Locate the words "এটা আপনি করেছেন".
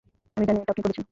0.59-0.99